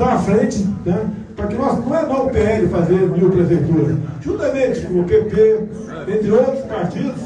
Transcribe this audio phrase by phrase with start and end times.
[0.00, 3.96] está à frente, né, para que nós, não é não o PL fazer mil prefeituras,
[4.22, 5.68] juntamente com o PP,
[6.08, 7.20] entre outros partidos,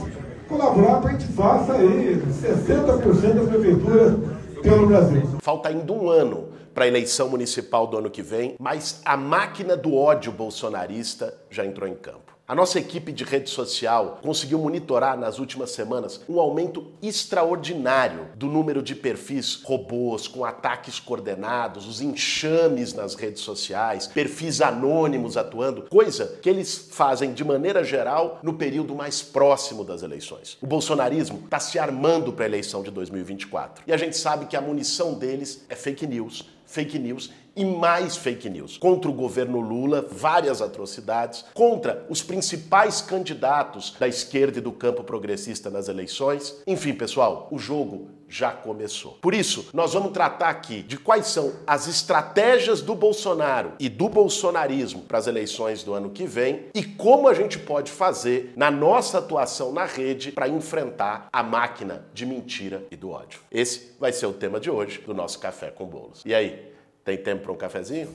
[0.49, 4.15] colaborar para que a gente faça aí 60% das prefeituras
[4.61, 5.23] pelo Brasil.
[5.41, 9.77] Falta ainda um ano para a eleição municipal do ano que vem, mas a máquina
[9.77, 12.34] do ódio bolsonarista já entrou em campo.
[12.47, 18.49] A nossa equipe de rede social conseguiu monitorar nas últimas semanas um aumento extraordinário do
[18.49, 25.85] número de perfis robôs com ataques coordenados, os enxames nas redes sociais, perfis anônimos atuando,
[25.89, 30.59] coisa que eles fazem de maneira geral no período mais próximo das eleições.
[30.61, 34.57] O bolsonarismo está se armando para a eleição de 2024 e a gente sabe que
[34.57, 38.77] a munição deles é fake news, fake news e mais fake news.
[38.77, 41.45] Contra o governo Lula, várias atrocidades.
[41.55, 46.61] Contra os principais candidatos da esquerda e do campo progressista nas eleições.
[46.67, 49.19] Enfim, pessoal, o jogo já começou.
[49.21, 54.09] Por isso, nós vamos tratar aqui de quais são as estratégias do Bolsonaro e do
[54.09, 58.71] bolsonarismo para as eleições do ano que vem e como a gente pode fazer na
[58.71, 63.41] nossa atuação na rede para enfrentar a máquina de mentira e do ódio.
[63.51, 66.23] Esse vai ser o tema de hoje do nosso Café com Bolos.
[66.25, 66.73] E aí,
[67.05, 68.15] tem tempo para um cafezinho?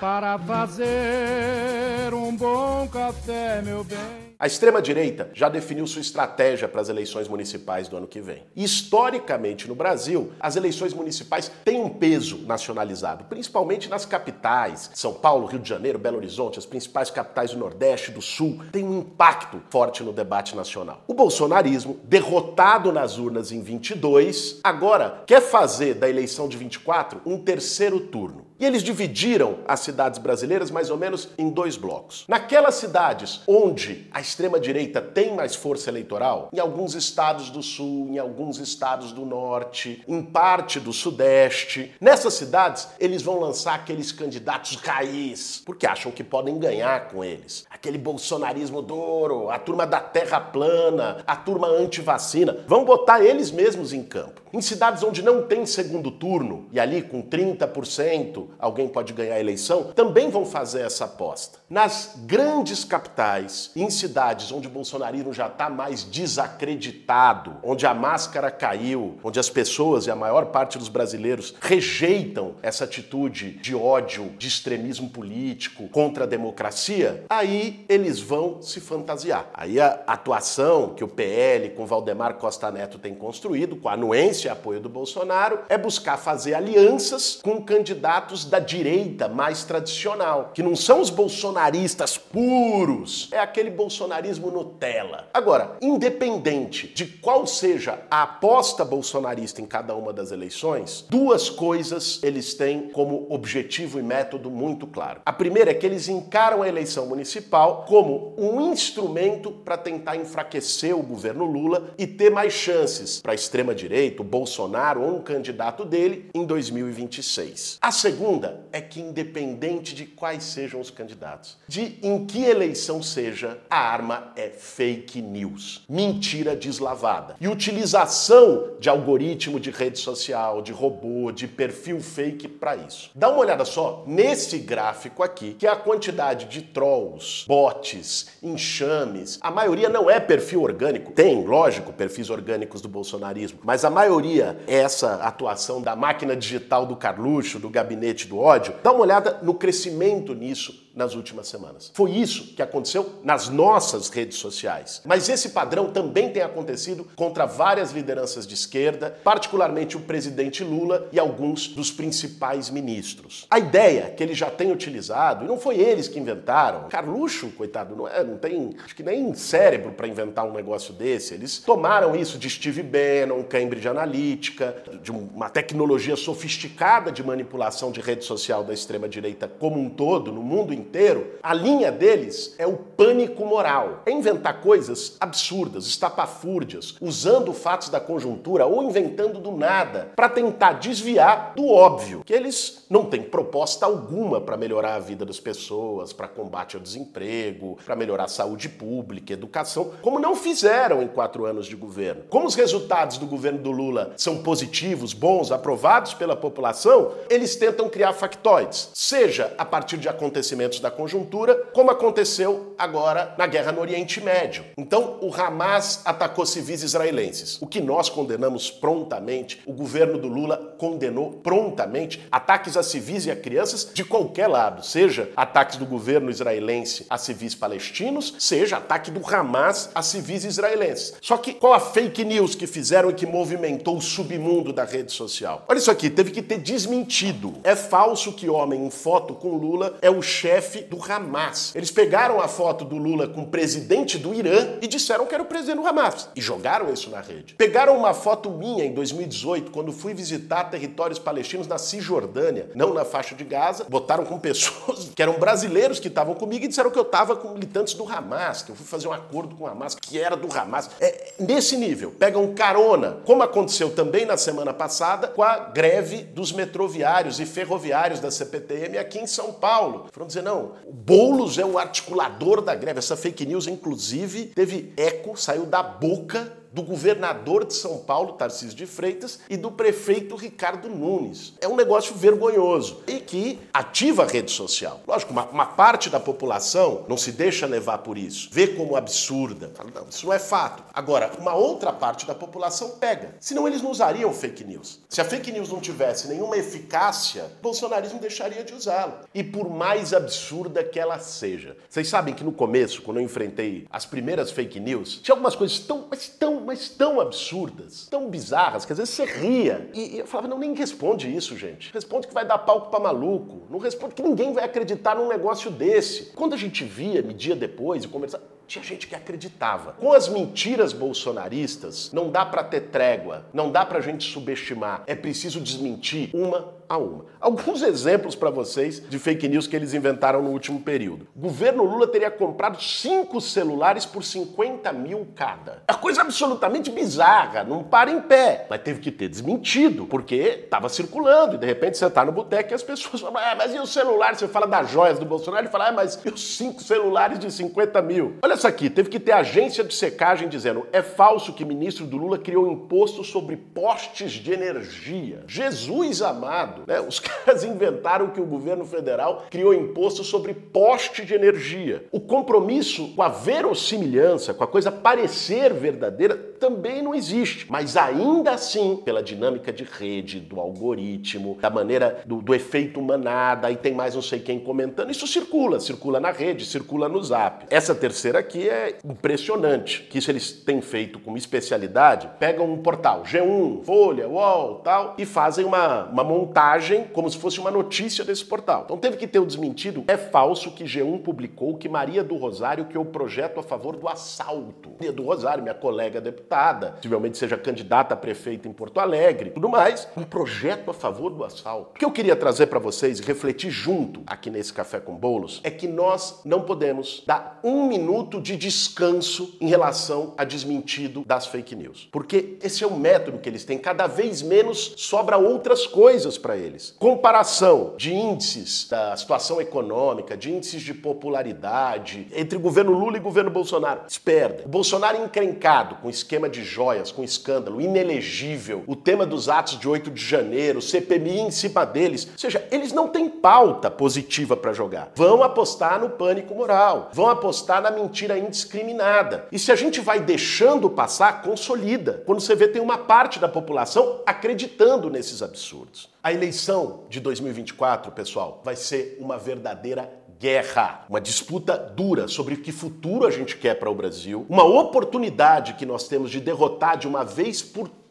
[0.00, 4.23] Para fazer um bom café, meu bem.
[4.44, 8.42] A extrema-direita já definiu sua estratégia para as eleições municipais do ano que vem.
[8.54, 14.90] Historicamente, no Brasil, as eleições municipais têm um peso nacionalizado, principalmente nas capitais.
[14.92, 18.84] São Paulo, Rio de Janeiro, Belo Horizonte, as principais capitais do Nordeste, do Sul, têm
[18.84, 21.02] um impacto forte no debate nacional.
[21.06, 27.38] O bolsonarismo, derrotado nas urnas em 22, agora quer fazer da eleição de 24 um
[27.38, 28.44] terceiro turno.
[28.58, 32.24] E eles dividiram as cidades brasileiras mais ou menos em dois blocos.
[32.28, 38.18] Naquelas cidades onde a extrema-direita tem mais força eleitoral, em alguns estados do sul, em
[38.18, 44.76] alguns estados do norte, em parte do sudeste, nessas cidades eles vão lançar aqueles candidatos
[44.76, 47.66] raiz, porque acham que podem ganhar com eles.
[47.68, 53.92] Aquele bolsonarismo duro, a turma da terra plana, a turma anti-vacina, vão botar eles mesmos
[53.92, 54.42] em campo.
[54.52, 59.40] Em cidades onde não tem segundo turno, e ali com 30% alguém pode ganhar a
[59.40, 61.58] eleição, também vão fazer essa aposta.
[61.68, 68.50] Nas grandes capitais, em cidades onde o bolsonarismo já está mais desacreditado, onde a máscara
[68.50, 74.30] caiu, onde as pessoas e a maior parte dos brasileiros rejeitam essa atitude de ódio,
[74.38, 79.48] de extremismo político contra a democracia, aí eles vão se fantasiar.
[79.54, 84.48] Aí a atuação que o PL com Valdemar Costa Neto tem construído, com a anuência
[84.48, 90.62] e apoio do Bolsonaro, é buscar fazer alianças com candidatos da direita mais tradicional, que
[90.62, 95.28] não são os bolsonaristas puros, é aquele bolsonarismo Nutella.
[95.34, 102.18] Agora, independente de qual seja a aposta bolsonarista em cada uma das eleições, duas coisas
[102.22, 105.20] eles têm como objetivo e método muito claro.
[105.26, 110.96] A primeira é que eles encaram a eleição municipal como um instrumento para tentar enfraquecer
[110.96, 115.22] o governo Lula e ter mais chances para a extrema direita, o Bolsonaro ou um
[115.22, 117.78] candidato dele em 2026.
[117.82, 118.23] A segunda
[118.72, 124.32] é que independente de quais sejam os candidatos, de em que eleição seja, a arma
[124.34, 127.36] é fake news, mentira deslavada.
[127.40, 133.10] E utilização de algoritmo de rede social, de robô, de perfil fake para isso.
[133.14, 139.38] Dá uma olhada só nesse gráfico aqui, que é a quantidade de trolls, bots, enxames.
[139.40, 141.12] A maioria não é perfil orgânico.
[141.12, 146.86] Tem, lógico, perfis orgânicos do bolsonarismo, mas a maioria é essa atuação da máquina digital
[146.86, 148.74] do Carluxo, do gabinete do ódio.
[148.82, 151.90] Dá uma olhada no crescimento nisso nas últimas semanas.
[151.92, 155.02] Foi isso que aconteceu nas nossas redes sociais.
[155.04, 161.08] Mas esse padrão também tem acontecido contra várias lideranças de esquerda, particularmente o presidente Lula
[161.12, 163.46] e alguns dos principais ministros.
[163.50, 167.96] A ideia que ele já tem utilizado, e não foi eles que inventaram, Carluxo, coitado,
[167.96, 171.34] não, é, não tem acho que nem cérebro para inventar um negócio desse.
[171.34, 178.00] Eles tomaram isso de Steve Bannon, Cambridge Analytica, de uma tecnologia sofisticada de manipulação de
[178.00, 182.66] rede social da extrema-direita como um todo, no mundo inteiro inteiro, a linha deles é
[182.66, 184.02] o pânico moral.
[184.06, 190.74] É inventar coisas absurdas, estapafúrdias, usando fatos da conjuntura ou inventando do nada para tentar
[190.74, 196.12] desviar do óbvio, que eles não têm proposta alguma para melhorar a vida das pessoas,
[196.12, 201.46] para combate ao desemprego, para melhorar a saúde pública, educação, como não fizeram em quatro
[201.46, 202.24] anos de governo.
[202.28, 207.88] Como os resultados do governo do Lula são positivos, bons, aprovados pela população, eles tentam
[207.88, 213.80] criar factoides, seja a partir de acontecimentos da conjuntura, como aconteceu agora na guerra no
[213.80, 214.64] Oriente Médio.
[214.76, 220.74] Então, o Hamas atacou civis israelenses, o que nós condenamos prontamente, o governo do Lula
[220.78, 226.30] condenou prontamente ataques a civis e a crianças de qualquer lado, seja ataques do governo
[226.30, 231.14] israelense a civis palestinos, seja ataque do Hamas a civis israelenses.
[231.20, 235.12] Só que qual a fake news que fizeram e que movimentou o submundo da rede
[235.12, 235.64] social?
[235.68, 237.54] Olha isso aqui, teve que ter desmentido.
[237.62, 241.72] É falso que homem em foto com Lula é o chefe do Hamas.
[241.74, 245.42] Eles pegaram a foto do Lula com o presidente do Irã e disseram que era
[245.42, 246.28] o presidente do Hamas.
[246.34, 247.54] E jogaram isso na rede.
[247.54, 253.04] Pegaram uma foto minha em 2018, quando fui visitar territórios palestinos na Cisjordânia, não na
[253.04, 253.84] faixa de Gaza.
[253.88, 257.50] Botaram com pessoas que eram brasileiros que estavam comigo e disseram que eu estava com
[257.50, 260.52] militantes do Hamas, que eu fui fazer um acordo com o Hamas, que era do
[260.56, 260.90] Hamas.
[261.00, 262.10] É nesse nível.
[262.10, 268.20] Pegam carona, como aconteceu também na semana passada com a greve dos metroviários e ferroviários
[268.20, 270.06] da CPTM aqui em São Paulo.
[270.12, 272.98] Foram dizer, não, o Boulos é o articulador da greve.
[272.98, 278.76] Essa fake news, inclusive, teve eco, saiu da boca do governador de São Paulo, Tarcísio
[278.76, 281.54] de Freitas, e do prefeito Ricardo Nunes.
[281.60, 285.00] É um negócio vergonhoso e que ativa a rede social.
[285.06, 289.72] Lógico, uma, uma parte da população não se deixa levar por isso, vê como absurda.
[289.94, 290.82] Não, isso não é fato.
[290.92, 293.36] Agora, uma outra parte da população pega.
[293.38, 294.98] Senão eles não usariam fake news.
[295.08, 299.20] Se a fake news não tivesse nenhuma eficácia, o bolsonarismo deixaria de usá-la.
[299.32, 301.76] E por mais absurda que ela seja.
[301.88, 305.78] Vocês sabem que no começo, quando eu enfrentei as primeiras fake news, tinha algumas coisas
[305.78, 309.90] tão, mas tão mas tão absurdas, tão bizarras, que às vezes você ria.
[309.94, 311.92] E, e eu falava, não, nem responde isso, gente.
[311.92, 313.62] Responde que vai dar palco pra maluco.
[313.70, 316.32] Não responde que ninguém vai acreditar num negócio desse.
[316.34, 319.92] Quando a gente via, media depois e conversava, tinha gente que acreditava.
[319.92, 325.02] Com as mentiras bolsonaristas, não dá para ter trégua, não dá pra gente subestimar.
[325.06, 327.26] É preciso desmentir uma a uma.
[327.40, 331.26] Alguns exemplos para vocês de fake news que eles inventaram no último período.
[331.34, 335.82] O governo Lula teria comprado cinco celulares por 50 mil cada.
[335.88, 338.66] É coisa absolutamente bizarra, não para em pé.
[338.68, 341.56] Mas teve que ter desmentido, porque estava circulando.
[341.56, 343.86] E de repente você tá no boteco e as pessoas falam, ah, mas e o
[343.86, 344.34] celular?
[344.34, 347.50] Você fala das joias do Bolsonaro, ele fala, ah, mas e os cinco celulares de
[347.50, 348.36] 50 mil?
[348.42, 352.16] Olha isso aqui, teve que ter agência de secagem dizendo, é falso que ministro do
[352.16, 355.44] Lula criou imposto sobre postes de energia.
[355.46, 356.83] Jesus amado.
[356.86, 357.00] Né?
[357.00, 362.04] Os caras inventaram que o governo federal criou imposto sobre poste de energia.
[362.10, 367.66] O compromisso com a verossimilhança, com a coisa parecer verdadeira, também não existe.
[367.70, 373.70] Mas ainda assim, pela dinâmica de rede, do algoritmo, da maneira do, do efeito manada,
[373.70, 377.66] e tem mais não sei quem comentando, isso circula, circula na rede, circula no zap.
[377.70, 383.22] Essa terceira aqui é impressionante, que isso eles têm feito com especialidade, pegam um portal,
[383.22, 386.63] G1, Folha, UOL, tal, e fazem uma, uma montagem
[387.12, 388.82] como se fosse uma notícia desse portal.
[388.84, 390.04] Então teve que ter o desmentido.
[390.08, 394.08] É falso que G1 publicou que Maria do Rosário criou o projeto a favor do
[394.08, 394.90] assalto.
[394.98, 399.68] Maria do Rosário, minha colega deputada, possivelmente seja candidata a prefeita em Porto Alegre, tudo
[399.68, 401.90] mais, um projeto a favor do assalto.
[401.90, 405.60] O que eu queria trazer para vocês e refletir junto aqui nesse Café com Bolos
[405.62, 411.46] é que nós não podemos dar um minuto de descanso em relação a desmentido das
[411.46, 412.08] fake news.
[412.10, 413.78] Porque esse é o método que eles têm.
[413.78, 416.94] Cada vez menos sobra outras coisas para eles.
[416.98, 423.50] Comparação de índices da situação econômica, de índices de popularidade entre governo Lula e governo
[423.50, 424.02] Bolsonaro.
[424.08, 424.64] Esperda.
[424.64, 429.88] O Bolsonaro encrencado com esquema de joias, com escândalo, inelegível, o tema dos atos de
[429.88, 432.28] 8 de janeiro, CPMI em cima deles.
[432.30, 435.12] Ou seja, eles não têm pauta positiva para jogar.
[435.14, 439.46] Vão apostar no pânico moral, vão apostar na mentira indiscriminada.
[439.50, 442.22] E se a gente vai deixando passar, consolida.
[442.26, 446.12] Quando você vê, tem uma parte da população acreditando nesses absurdos.
[446.22, 452.70] A eleição de 2024, pessoal, vai ser uma verdadeira guerra, uma disputa dura sobre que
[452.70, 457.08] futuro a gente quer para o Brasil, uma oportunidade que nós temos de derrotar de
[457.08, 458.03] uma vez por todas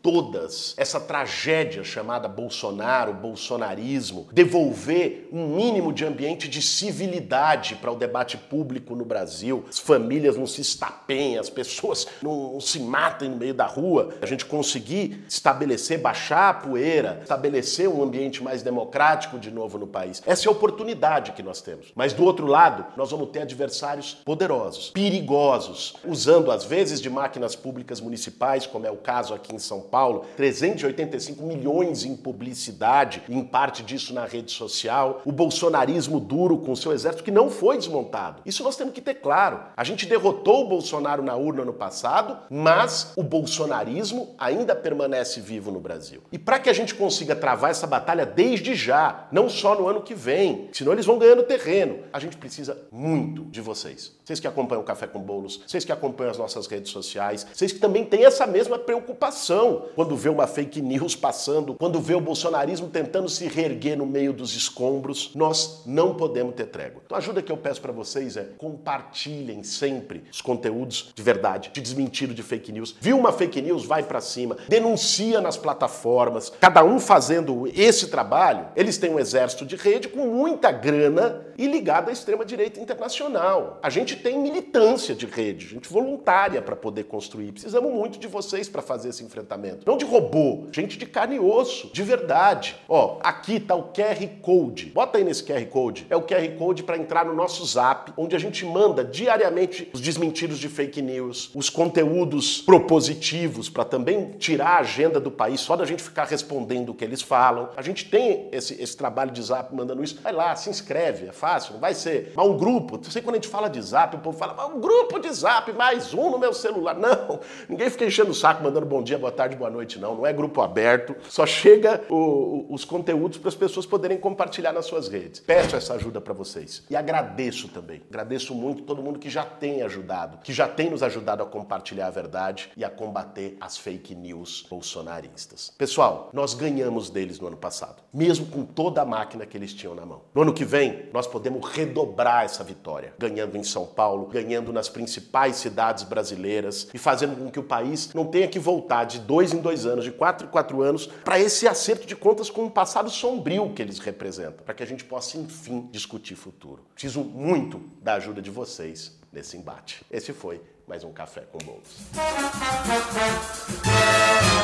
[0.77, 8.37] essa tragédia chamada Bolsonaro, bolsonarismo, devolver um mínimo de ambiente de civilidade para o debate
[8.37, 13.53] público no Brasil, as famílias não se estapeiem, as pessoas não se matem no meio
[13.53, 19.49] da rua, a gente conseguir estabelecer, baixar a poeira, estabelecer um ambiente mais democrático de
[19.49, 20.21] novo no país.
[20.25, 21.93] Essa é a oportunidade que nós temos.
[21.95, 27.55] Mas do outro lado, nós vamos ter adversários poderosos, perigosos, usando às vezes de máquinas
[27.55, 29.92] públicas municipais, como é o caso aqui em São Paulo,
[30.35, 36.91] 385 milhões em publicidade, em parte disso na rede social, o bolsonarismo duro com seu
[36.91, 38.41] exército que não foi desmontado.
[38.45, 39.59] Isso nós temos que ter claro.
[39.77, 45.71] A gente derrotou o Bolsonaro na urna no passado, mas o bolsonarismo ainda permanece vivo
[45.71, 46.21] no Brasil.
[46.31, 50.01] E para que a gente consiga travar essa batalha desde já, não só no ano
[50.01, 54.13] que vem, senão eles vão ganhando terreno, a gente precisa muito de vocês.
[54.23, 57.71] Vocês que acompanham o Café com Bolos, vocês que acompanham as nossas redes sociais, vocês
[57.71, 62.21] que também têm essa mesma preocupação quando vê uma fake news passando, quando vê o
[62.21, 67.01] bolsonarismo tentando se reerguer no meio dos escombros, nós não podemos ter trégua.
[67.05, 71.71] Então a ajuda que eu peço para vocês é compartilhem sempre os conteúdos de verdade,
[71.73, 72.95] de desmentido de fake news.
[72.99, 76.51] Viu uma fake news, vai para cima, denuncia nas plataformas.
[76.59, 81.67] Cada um fazendo esse trabalho, eles têm um exército de rede com muita grana e
[81.67, 83.79] ligado à extrema direita internacional.
[83.81, 87.51] A gente tem militância de rede, gente voluntária para poder construir.
[87.51, 89.72] Precisamos muito de vocês para fazer esse enfrentamento.
[89.85, 92.75] Não de robô, gente de carne e osso, de verdade.
[92.87, 94.87] Ó, aqui tá o QR Code.
[94.87, 96.05] Bota aí nesse QR Code.
[96.09, 100.01] É o QR Code para entrar no nosso Zap, onde a gente manda diariamente os
[100.01, 105.75] desmentidos de fake news, os conteúdos propositivos para também tirar a agenda do país só
[105.75, 107.69] da gente ficar respondendo o que eles falam.
[107.75, 110.19] A gente tem esse, esse trabalho de Zap mandando isso.
[110.21, 112.33] Vai lá, se inscreve, é fácil, não vai ser.
[112.35, 114.79] Mas um grupo, não sei quando a gente fala de Zap, o povo fala, um
[114.79, 116.93] grupo de Zap, mais um no meu celular.
[117.03, 120.15] Não, ninguém fica enchendo o saco mandando bom dia, boa tarde, boa noite, não.
[120.15, 121.15] Não é grupo aberto.
[121.29, 125.39] Só chega o, os conteúdos para as pessoas poderem compartilhar nas suas redes.
[125.39, 126.83] Peço essa ajuda para vocês.
[126.89, 128.01] E agradeço também.
[128.09, 132.07] Agradeço muito todo mundo que já tem ajudado, que já tem nos ajudado a compartilhar
[132.07, 135.71] a verdade e a combater as fake news bolsonaristas.
[135.77, 139.95] Pessoal, nós ganhamos deles no ano passado, mesmo com toda a máquina que eles tinham
[139.95, 140.21] na mão.
[140.33, 144.89] No ano que vem, nós podemos redobrar essa vitória, ganhando em São Paulo, ganhando nas
[144.89, 149.53] principais cidades brasileiras e fazendo com que o país não tenha que voltar de dois
[149.53, 152.71] em dois anos, de quatro em quatro anos, para esse acerto de contas com o
[152.71, 156.83] passado sombrio que eles representam, para que a gente possa, enfim, discutir futuro.
[156.93, 160.05] Preciso muito da ajuda de vocês nesse embate.
[160.09, 161.97] Esse foi mais um Café com Bolos.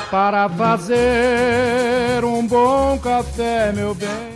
[0.10, 4.30] Para fazer um bom café, meu bem.